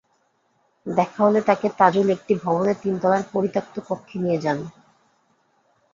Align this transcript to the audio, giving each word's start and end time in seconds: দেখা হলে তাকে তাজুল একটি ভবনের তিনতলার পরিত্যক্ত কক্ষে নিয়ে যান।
দেখা 0.85 1.19
হলে 1.25 1.39
তাকে 1.49 1.67
তাজুল 1.79 2.07
একটি 2.15 2.33
ভবনের 2.43 2.77
তিনতলার 2.83 3.23
পরিত্যক্ত 3.33 3.75
কক্ষে 3.87 4.17
নিয়ে 4.19 4.39
যান। 4.43 4.59